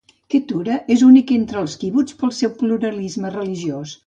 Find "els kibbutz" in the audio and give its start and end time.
1.65-2.17